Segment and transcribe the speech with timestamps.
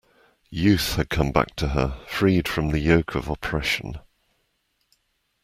[0.49, 3.99] Youth had come back to her, freed from the yoke of oppression.